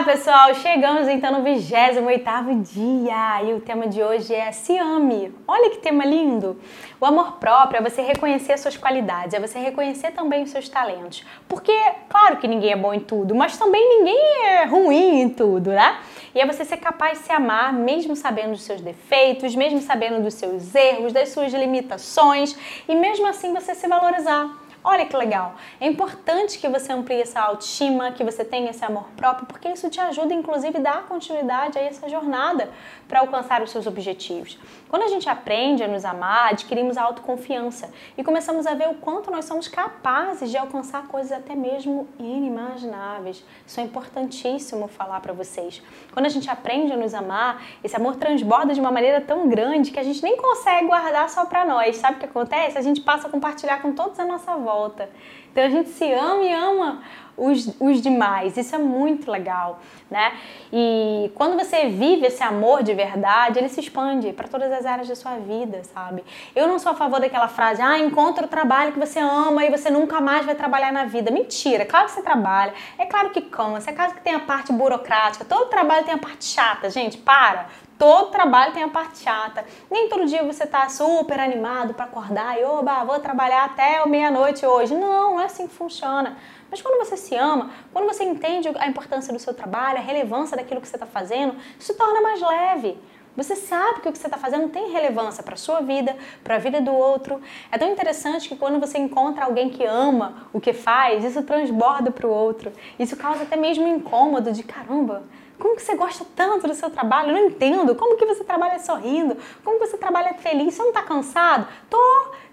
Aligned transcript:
Olá, 0.00 0.12
pessoal! 0.12 0.54
Chegamos 0.54 1.06
então 1.08 1.30
no 1.30 1.44
28º 1.44 2.62
dia 2.62 3.42
e 3.44 3.52
o 3.52 3.60
tema 3.60 3.86
de 3.86 4.02
hoje 4.02 4.34
é 4.34 4.50
Se 4.50 4.78
ame. 4.78 5.30
Olha 5.46 5.68
que 5.68 5.76
tema 5.76 6.06
lindo! 6.06 6.58
O 6.98 7.04
amor 7.04 7.32
próprio 7.32 7.80
é 7.80 7.82
você 7.82 8.00
reconhecer 8.00 8.54
as 8.54 8.60
suas 8.60 8.78
qualidades, 8.78 9.34
é 9.34 9.38
você 9.38 9.58
reconhecer 9.58 10.12
também 10.12 10.42
os 10.42 10.48
seus 10.48 10.70
talentos. 10.70 11.22
Porque, 11.46 11.78
claro 12.08 12.38
que 12.38 12.48
ninguém 12.48 12.72
é 12.72 12.76
bom 12.76 12.94
em 12.94 13.00
tudo, 13.00 13.34
mas 13.34 13.58
também 13.58 13.98
ninguém 13.98 14.46
é 14.46 14.64
ruim 14.64 15.20
em 15.20 15.28
tudo, 15.28 15.68
né? 15.68 15.98
E 16.34 16.40
é 16.40 16.46
você 16.46 16.64
ser 16.64 16.78
capaz 16.78 17.18
de 17.18 17.26
se 17.26 17.32
amar, 17.32 17.70
mesmo 17.70 18.16
sabendo 18.16 18.52
dos 18.52 18.62
seus 18.62 18.80
defeitos, 18.80 19.54
mesmo 19.54 19.82
sabendo 19.82 20.22
dos 20.22 20.32
seus 20.32 20.74
erros, 20.74 21.12
das 21.12 21.28
suas 21.28 21.52
limitações, 21.52 22.56
e 22.88 22.94
mesmo 22.94 23.26
assim 23.26 23.52
você 23.52 23.74
se 23.74 23.86
valorizar. 23.86 24.59
Olha 24.82 25.04
que 25.04 25.14
legal. 25.14 25.56
É 25.78 25.86
importante 25.86 26.58
que 26.58 26.66
você 26.66 26.90
amplie 26.90 27.20
essa 27.20 27.38
autoestima, 27.38 28.12
que 28.12 28.24
você 28.24 28.42
tenha 28.42 28.70
esse 28.70 28.82
amor 28.82 29.04
próprio, 29.14 29.44
porque 29.46 29.68
isso 29.68 29.90
te 29.90 30.00
ajuda, 30.00 30.32
inclusive, 30.32 30.78
a 30.78 30.80
dar 30.80 31.06
continuidade 31.06 31.78
a 31.78 31.82
essa 31.82 32.08
jornada 32.08 32.70
para 33.06 33.20
alcançar 33.20 33.62
os 33.62 33.70
seus 33.70 33.86
objetivos. 33.86 34.58
Quando 34.88 35.02
a 35.02 35.08
gente 35.08 35.28
aprende 35.28 35.84
a 35.84 35.88
nos 35.88 36.02
amar, 36.06 36.52
adquirimos 36.52 36.96
a 36.96 37.02
autoconfiança 37.02 37.90
e 38.16 38.24
começamos 38.24 38.66
a 38.66 38.72
ver 38.72 38.88
o 38.88 38.94
quanto 38.94 39.30
nós 39.30 39.44
somos 39.44 39.68
capazes 39.68 40.50
de 40.50 40.56
alcançar 40.56 41.06
coisas 41.08 41.32
até 41.32 41.54
mesmo 41.54 42.08
inimagináveis. 42.18 43.44
Isso 43.66 43.80
é 43.80 43.82
importantíssimo 43.82 44.88
falar 44.88 45.20
para 45.20 45.34
vocês. 45.34 45.82
Quando 46.10 46.24
a 46.24 46.30
gente 46.30 46.48
aprende 46.48 46.90
a 46.90 46.96
nos 46.96 47.12
amar, 47.12 47.62
esse 47.84 47.96
amor 47.96 48.16
transborda 48.16 48.72
de 48.72 48.80
uma 48.80 48.90
maneira 48.90 49.20
tão 49.20 49.46
grande 49.46 49.90
que 49.90 50.00
a 50.00 50.02
gente 50.02 50.22
nem 50.22 50.38
consegue 50.38 50.86
guardar 50.86 51.28
só 51.28 51.44
para 51.44 51.66
nós. 51.66 51.98
Sabe 51.98 52.16
o 52.16 52.20
que 52.20 52.24
acontece? 52.24 52.78
A 52.78 52.82
gente 52.82 53.02
passa 53.02 53.28
a 53.28 53.30
compartilhar 53.30 53.82
com 53.82 53.92
todos 53.92 54.18
a 54.18 54.24
nossa 54.24 54.56
volta 54.56 54.69
volta. 54.70 55.08
Então 55.50 55.64
a 55.64 55.68
gente 55.68 55.90
se 55.90 56.12
ama 56.12 56.42
e 56.44 56.52
ama 56.52 57.02
os, 57.36 57.74
os 57.80 58.00
demais. 58.00 58.56
Isso 58.56 58.74
é 58.74 58.78
muito 58.78 59.30
legal, 59.30 59.80
né? 60.08 60.32
E 60.72 61.30
quando 61.34 61.58
você 61.58 61.88
vive 61.88 62.26
esse 62.26 62.42
amor 62.42 62.82
de 62.82 62.94
verdade, 62.94 63.58
ele 63.58 63.68
se 63.68 63.80
expande 63.80 64.32
para 64.32 64.46
todas 64.46 64.70
as 64.70 64.86
áreas 64.86 65.08
da 65.08 65.16
sua 65.16 65.36
vida, 65.36 65.82
sabe? 65.82 66.22
Eu 66.54 66.68
não 66.68 66.78
sou 66.78 66.92
a 66.92 66.94
favor 66.94 67.18
daquela 67.18 67.48
frase, 67.48 67.82
ah, 67.82 67.98
encontra 67.98 68.44
o 68.44 68.48
trabalho 68.48 68.92
que 68.92 68.98
você 68.98 69.18
ama 69.18 69.64
e 69.64 69.70
você 69.70 69.90
nunca 69.90 70.20
mais 70.20 70.46
vai 70.46 70.54
trabalhar 70.54 70.92
na 70.92 71.04
vida. 71.04 71.30
Mentira, 71.30 71.84
claro 71.84 72.06
que 72.06 72.12
você 72.12 72.22
trabalha, 72.22 72.72
é 72.98 73.06
claro 73.06 73.30
que 73.30 73.40
cansa, 73.40 73.90
é 73.90 73.94
claro 73.94 74.14
que 74.14 74.20
tem 74.20 74.34
a 74.34 74.40
parte 74.40 74.72
burocrática, 74.72 75.44
todo 75.44 75.68
trabalho 75.68 76.04
tem 76.04 76.14
a 76.14 76.18
parte 76.18 76.44
chata, 76.44 76.90
gente, 76.90 77.18
para. 77.18 77.66
Todo 78.00 78.30
trabalho 78.30 78.72
tem 78.72 78.82
a 78.82 78.88
parte 78.88 79.18
chata. 79.18 79.62
Nem 79.90 80.08
todo 80.08 80.24
dia 80.24 80.42
você 80.42 80.64
tá 80.64 80.88
super 80.88 81.38
animado 81.38 81.92
para 81.92 82.06
acordar 82.06 82.58
e, 82.58 82.64
oba, 82.64 83.04
vou 83.04 83.20
trabalhar 83.20 83.66
até 83.66 84.02
meia-noite 84.06 84.64
hoje. 84.64 84.94
Não, 84.94 85.32
não 85.32 85.40
é 85.42 85.44
assim 85.44 85.66
que 85.66 85.74
funciona. 85.74 86.34
Mas 86.70 86.80
quando 86.80 86.98
você 87.04 87.14
se 87.14 87.36
ama, 87.36 87.70
quando 87.92 88.06
você 88.06 88.24
entende 88.24 88.70
a 88.78 88.88
importância 88.88 89.34
do 89.34 89.38
seu 89.38 89.52
trabalho, 89.52 89.98
a 89.98 90.00
relevância 90.00 90.56
daquilo 90.56 90.80
que 90.80 90.88
você 90.88 90.96
está 90.96 91.04
fazendo, 91.04 91.54
isso 91.78 91.92
torna 91.92 92.22
mais 92.22 92.40
leve. 92.40 92.98
Você 93.36 93.54
sabe 93.54 94.00
que 94.00 94.08
o 94.08 94.12
que 94.12 94.18
você 94.18 94.28
está 94.28 94.38
fazendo 94.38 94.70
tem 94.70 94.90
relevância 94.90 95.42
para 95.42 95.52
a 95.52 95.58
sua 95.58 95.82
vida, 95.82 96.16
para 96.42 96.54
a 96.54 96.58
vida 96.58 96.80
do 96.80 96.94
outro. 96.94 97.38
É 97.70 97.76
tão 97.76 97.92
interessante 97.92 98.48
que 98.48 98.56
quando 98.56 98.80
você 98.80 98.96
encontra 98.96 99.44
alguém 99.44 99.68
que 99.68 99.84
ama 99.84 100.48
o 100.54 100.60
que 100.60 100.72
faz, 100.72 101.22
isso 101.22 101.42
transborda 101.42 102.10
para 102.10 102.26
o 102.26 102.30
outro. 102.30 102.72
Isso 102.98 103.14
causa 103.14 103.42
até 103.42 103.56
mesmo 103.56 103.86
incômodo 103.86 104.50
de 104.52 104.62
caramba, 104.62 105.22
como 105.60 105.76
que 105.76 105.82
você 105.82 105.94
gosta 105.94 106.24
tanto 106.34 106.66
do 106.66 106.74
seu 106.74 106.90
trabalho? 106.90 107.28
Eu 107.28 107.34
não 107.34 107.46
entendo. 107.46 107.94
Como 107.94 108.16
que 108.16 108.26
você 108.26 108.42
trabalha 108.42 108.78
sorrindo? 108.78 109.36
Como 109.62 109.78
que 109.78 109.86
você 109.86 109.96
trabalha 109.96 110.34
feliz? 110.34 110.74
Você 110.74 110.82
não 110.82 110.88
está 110.88 111.02
cansado? 111.02 111.68
Tô. 111.88 111.98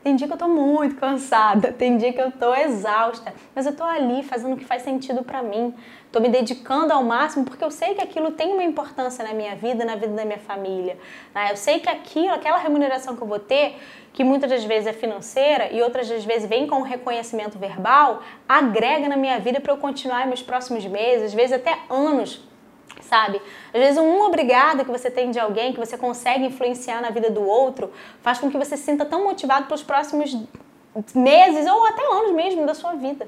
Tem 0.03 0.15
dia 0.15 0.25
que 0.25 0.33
eu 0.33 0.37
tô 0.37 0.47
muito 0.47 0.95
cansada, 0.95 1.73
tem 1.73 1.97
dia 1.97 2.13
que 2.13 2.21
eu 2.21 2.31
tô 2.31 2.55
exausta, 2.55 3.33
mas 3.53 3.65
eu 3.65 3.75
tô 3.75 3.83
ali 3.83 4.23
fazendo 4.23 4.53
o 4.53 4.55
que 4.57 4.63
faz 4.63 4.83
sentido 4.83 5.21
para 5.21 5.43
mim. 5.43 5.73
Tô 6.13 6.21
me 6.21 6.29
dedicando 6.29 6.93
ao 6.93 7.03
máximo 7.03 7.43
porque 7.43 7.61
eu 7.61 7.69
sei 7.69 7.93
que 7.93 7.99
aquilo 7.99 8.31
tem 8.31 8.53
uma 8.53 8.63
importância 8.63 9.21
na 9.21 9.33
minha 9.33 9.53
vida, 9.57 9.83
na 9.83 9.95
vida 9.95 10.13
da 10.13 10.23
minha 10.23 10.39
família. 10.39 10.97
Né? 11.35 11.51
Eu 11.51 11.57
sei 11.57 11.81
que 11.81 11.89
aquilo, 11.89 12.33
aquela 12.33 12.57
remuneração 12.57 13.17
que 13.17 13.21
eu 13.21 13.27
vou 13.27 13.39
ter, 13.39 13.77
que 14.13 14.23
muitas 14.23 14.49
das 14.49 14.63
vezes 14.63 14.87
é 14.87 14.93
financeira 14.93 15.73
e 15.73 15.81
outras 15.81 16.07
das 16.07 16.23
vezes 16.23 16.47
vem 16.47 16.67
com 16.67 16.77
um 16.77 16.83
reconhecimento 16.83 17.59
verbal, 17.59 18.23
agrega 18.47 19.09
na 19.09 19.17
minha 19.17 19.39
vida 19.39 19.59
para 19.59 19.73
eu 19.73 19.77
continuar 19.77 20.25
meus 20.25 20.41
próximos 20.41 20.85
meses, 20.85 21.25
às 21.25 21.33
vezes 21.33 21.51
até 21.51 21.79
anos 21.89 22.46
sabe? 23.01 23.41
Às 23.73 23.79
vezes 23.79 23.97
um 23.97 24.21
obrigado 24.21 24.83
que 24.83 24.91
você 24.91 25.09
tem 25.09 25.31
de 25.31 25.39
alguém, 25.39 25.73
que 25.73 25.79
você 25.79 25.97
consegue 25.97 26.45
influenciar 26.45 27.01
na 27.01 27.09
vida 27.09 27.29
do 27.29 27.43
outro, 27.45 27.91
faz 28.21 28.39
com 28.39 28.49
que 28.49 28.57
você 28.57 28.77
se 28.77 28.83
sinta 28.83 29.05
tão 29.05 29.23
motivado 29.23 29.65
para 29.65 29.75
os 29.75 29.83
próximos 29.83 30.35
meses 31.13 31.69
ou 31.69 31.85
até 31.85 32.03
anos 32.03 32.31
mesmo 32.33 32.65
da 32.65 32.73
sua 32.73 32.93
vida. 32.93 33.27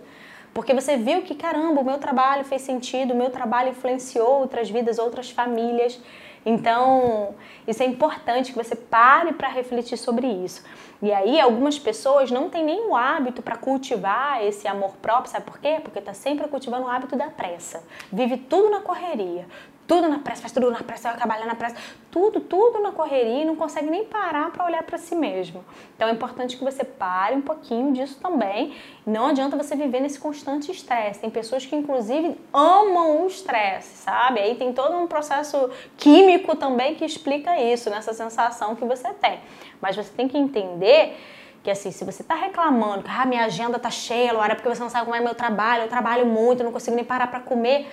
Porque 0.54 0.74
você 0.74 0.98
viu 0.98 1.22
que, 1.22 1.36
caramba, 1.36 1.82
o 1.82 1.86
meu 1.86 2.00
trabalho 2.00 2.44
fez 2.44 2.64
sentido, 2.64 3.14
o 3.14 3.16
meu 3.16 3.30
trabalho 3.30 3.70
influenciou 3.70 4.42
outras 4.42 4.70
vidas, 4.70 4.98
outras 4.98 5.30
famílias. 5.30 6.00
Então, 6.46 7.36
isso 7.68 7.84
é 7.84 7.86
importante 7.86 8.52
que 8.52 8.58
você 8.58 8.76
pare 8.76 9.34
para 9.34 9.48
refletir 9.50 9.98
sobre 9.98 10.28
isso. 10.28 10.64
E 11.02 11.12
aí, 11.12 11.40
algumas 11.40 11.80
pessoas 11.80 12.30
não 12.32 12.50
têm 12.50 12.64
nem 12.64 12.88
o 12.88 12.96
hábito 12.96 13.42
para 13.42 13.56
cultivar 13.56 14.44
esse 14.44 14.68
amor 14.68 14.96
próprio, 15.02 15.32
sabe 15.32 15.46
por 15.46 15.60
quê? 15.60 15.80
Porque 15.82 16.00
está 16.00 16.14
sempre 16.14 16.48
cultivando 16.48 16.86
o 16.86 16.90
hábito 16.90 17.16
da 17.16 17.28
pressa. 17.28 17.84
Vive 18.12 18.38
tudo 18.38 18.70
na 18.70 18.82
correria, 18.82 19.46
tudo 19.90 20.08
na 20.08 20.20
pressa, 20.20 20.42
faz 20.42 20.54
tudo 20.54 20.70
na 20.70 20.84
pressa, 20.84 21.10
vai 21.10 21.18
trabalhar 21.18 21.48
na 21.48 21.56
pressa, 21.56 21.76
tudo, 22.12 22.40
tudo 22.40 22.80
na 22.80 22.92
correria 22.92 23.42
e 23.42 23.46
não 23.46 23.56
consegue 23.56 23.90
nem 23.90 24.06
parar 24.06 24.52
para 24.52 24.64
olhar 24.64 24.84
para 24.84 25.00
si 25.00 25.16
mesmo. 25.16 25.66
Então 25.96 26.08
é 26.08 26.12
importante 26.12 26.56
que 26.56 26.64
você 26.64 26.84
pare 26.84 27.36
um 27.36 27.42
pouquinho 27.42 27.92
disso 27.92 28.20
também. 28.22 28.76
Não 29.04 29.26
adianta 29.26 29.58
você 29.58 29.76
viver 29.76 30.00
nesse 30.00 30.20
constante 30.20 30.72
estresse. 30.72 31.20
Tem 31.20 31.30
pessoas 31.32 31.66
que 31.66 31.76
inclusive 31.76 32.38
amam 32.54 33.24
o 33.24 33.28
estresse, 33.28 34.04
sabe? 34.04 34.40
Aí 34.40 34.54
tem 34.54 34.72
todo 34.72 34.96
um 34.96 35.08
processo 35.08 35.72
químico 35.98 36.56
também 36.56 36.94
que 36.94 37.04
explica 37.04 37.60
isso, 37.60 37.90
nessa 37.90 38.14
sensação 38.14 38.76
que 38.76 38.86
você 38.86 39.12
tem. 39.16 39.40
Mas 39.82 39.96
você 39.96 40.12
tem 40.16 40.28
que 40.28 40.38
entender 40.38 41.18
que 41.64 41.72
assim, 41.72 41.90
se 41.90 42.06
você 42.06 42.22
está 42.22 42.36
reclamando 42.36 43.02
que 43.02 43.10
ah, 43.10 43.26
minha 43.26 43.46
agenda 43.46 43.80
tá 43.80 43.90
cheia, 43.90 44.34
Laura, 44.34 44.54
porque 44.54 44.70
você 44.70 44.82
não 44.82 44.90
sabe 44.90 45.06
como 45.06 45.16
é 45.16 45.20
meu 45.20 45.34
trabalho, 45.34 45.82
eu 45.84 45.90
trabalho 45.90 46.28
muito, 46.28 46.60
eu 46.60 46.66
não 46.66 46.72
consigo 46.72 46.96
nem 46.96 47.04
parar 47.04 47.26
para 47.26 47.40
comer 47.40 47.88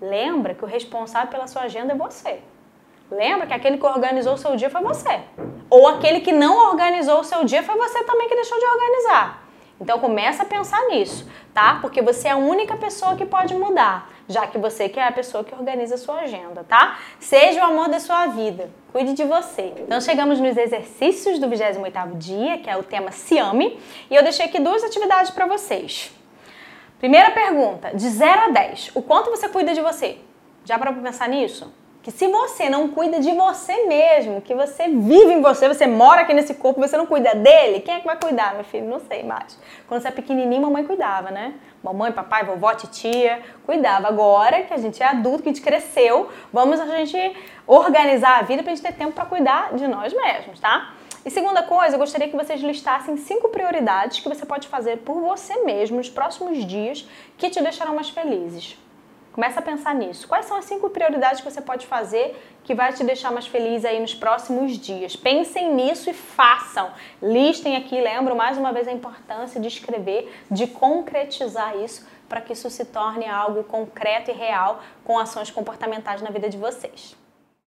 Lembra 0.00 0.54
que 0.54 0.64
o 0.64 0.68
responsável 0.68 1.28
pela 1.28 1.46
sua 1.46 1.62
agenda 1.62 1.92
é 1.92 1.96
você. 1.96 2.40
Lembra 3.10 3.46
que 3.46 3.52
aquele 3.52 3.76
que 3.76 3.86
organizou 3.86 4.34
o 4.34 4.38
seu 4.38 4.56
dia 4.56 4.70
foi 4.70 4.82
você. 4.82 5.20
Ou 5.68 5.88
aquele 5.88 6.20
que 6.20 6.32
não 6.32 6.68
organizou 6.68 7.20
o 7.20 7.24
seu 7.24 7.44
dia 7.44 7.62
foi 7.62 7.76
você 7.76 8.02
também 8.04 8.28
que 8.28 8.34
deixou 8.34 8.58
de 8.58 8.64
organizar. 8.64 9.50
Então 9.80 9.98
começa 9.98 10.42
a 10.42 10.46
pensar 10.46 10.80
nisso, 10.88 11.26
tá? 11.54 11.78
Porque 11.80 12.02
você 12.02 12.28
é 12.28 12.32
a 12.32 12.36
única 12.36 12.76
pessoa 12.76 13.16
que 13.16 13.24
pode 13.24 13.54
mudar, 13.54 14.10
já 14.28 14.46
que 14.46 14.58
você 14.58 14.90
que 14.90 15.00
é 15.00 15.06
a 15.06 15.12
pessoa 15.12 15.42
que 15.42 15.54
organiza 15.54 15.94
a 15.94 15.98
sua 15.98 16.20
agenda, 16.20 16.64
tá? 16.68 16.98
Seja 17.18 17.62
o 17.62 17.64
amor 17.64 17.88
da 17.88 17.98
sua 17.98 18.26
vida. 18.26 18.70
Cuide 18.92 19.14
de 19.14 19.24
você. 19.24 19.72
Então 19.78 19.98
chegamos 20.00 20.38
nos 20.38 20.56
exercícios 20.56 21.38
do 21.38 21.48
28º 21.48 22.18
dia, 22.18 22.58
que 22.58 22.68
é 22.68 22.76
o 22.76 22.82
tema 22.82 23.10
Se 23.10 23.38
Ame, 23.38 23.80
e 24.10 24.14
eu 24.14 24.22
deixei 24.22 24.44
aqui 24.44 24.60
duas 24.60 24.84
atividades 24.84 25.30
para 25.30 25.46
vocês. 25.46 26.12
Primeira 27.00 27.30
pergunta, 27.30 27.92
de 27.94 28.06
0 28.10 28.40
a 28.42 28.48
10, 28.50 28.90
o 28.94 29.00
quanto 29.00 29.30
você 29.30 29.48
cuida 29.48 29.72
de 29.72 29.80
você? 29.80 30.18
Já 30.66 30.78
para 30.78 30.92
pensar 30.92 31.30
nisso? 31.30 31.72
Que 32.02 32.10
se 32.10 32.28
você 32.28 32.68
não 32.68 32.88
cuida 32.88 33.18
de 33.18 33.32
você 33.32 33.86
mesmo, 33.86 34.42
que 34.42 34.54
você 34.54 34.86
vive 34.86 35.32
em 35.32 35.40
você, 35.40 35.66
você 35.66 35.86
mora 35.86 36.20
aqui 36.20 36.34
nesse 36.34 36.52
corpo, 36.52 36.78
você 36.78 36.98
não 36.98 37.06
cuida 37.06 37.34
dele, 37.34 37.80
quem 37.80 37.94
é 37.94 38.00
que 38.00 38.06
vai 38.06 38.20
cuidar, 38.20 38.54
meu 38.54 38.64
filho? 38.64 38.86
Não 38.86 39.00
sei 39.00 39.22
mais. 39.22 39.58
Quando 39.88 40.02
você 40.02 40.08
é 40.08 40.10
pequenininho, 40.10 40.60
mamãe 40.60 40.84
cuidava, 40.84 41.30
né? 41.30 41.54
Mamãe, 41.82 42.12
papai, 42.12 42.44
vovó, 42.44 42.74
titia, 42.74 43.40
cuidava. 43.64 44.08
Agora 44.08 44.62
que 44.64 44.74
a 44.74 44.78
gente 44.78 45.02
é 45.02 45.06
adulto, 45.06 45.42
que 45.42 45.48
a 45.48 45.52
gente 45.52 45.64
cresceu, 45.64 46.28
vamos 46.52 46.78
a 46.78 46.84
gente 46.84 47.34
organizar 47.66 48.40
a 48.40 48.42
vida 48.42 48.62
pra 48.62 48.74
gente 48.74 48.84
ter 48.84 48.92
tempo 48.92 49.12
para 49.12 49.24
cuidar 49.24 49.72
de 49.72 49.88
nós 49.88 50.12
mesmos, 50.12 50.60
tá? 50.60 50.92
E 51.24 51.30
segunda 51.30 51.62
coisa, 51.62 51.96
eu 51.96 51.98
gostaria 51.98 52.28
que 52.28 52.36
vocês 52.36 52.62
listassem 52.62 53.18
cinco 53.18 53.50
prioridades 53.50 54.20
que 54.20 54.28
você 54.28 54.46
pode 54.46 54.68
fazer 54.68 54.98
por 54.98 55.20
você 55.20 55.64
mesmo 55.64 55.98
nos 55.98 56.08
próximos 56.08 56.64
dias 56.64 57.06
que 57.36 57.50
te 57.50 57.60
deixarão 57.60 57.94
mais 57.94 58.08
felizes. 58.08 58.78
Começa 59.30 59.60
a 59.60 59.62
pensar 59.62 59.94
nisso. 59.94 60.26
Quais 60.26 60.46
são 60.46 60.56
as 60.56 60.64
cinco 60.64 60.88
prioridades 60.88 61.42
que 61.42 61.50
você 61.50 61.60
pode 61.60 61.86
fazer 61.86 62.42
que 62.64 62.74
vai 62.74 62.92
te 62.92 63.04
deixar 63.04 63.30
mais 63.30 63.46
feliz 63.46 63.84
aí 63.84 64.00
nos 64.00 64.14
próximos 64.14 64.78
dias? 64.78 65.14
Pensem 65.14 65.74
nisso 65.74 66.08
e 66.08 66.14
façam. 66.14 66.90
Listem 67.22 67.76
aqui, 67.76 68.00
lembro 68.00 68.34
mais 68.34 68.56
uma 68.56 68.72
vez 68.72 68.88
a 68.88 68.92
importância 68.92 69.60
de 69.60 69.68
escrever, 69.68 70.34
de 70.50 70.66
concretizar 70.66 71.76
isso 71.76 72.08
para 72.28 72.40
que 72.40 72.54
isso 72.54 72.70
se 72.70 72.86
torne 72.86 73.26
algo 73.26 73.62
concreto 73.64 74.30
e 74.30 74.34
real 74.34 74.82
com 75.04 75.18
ações 75.18 75.50
comportamentais 75.50 76.22
na 76.22 76.30
vida 76.30 76.48
de 76.48 76.56
vocês. 76.56 77.14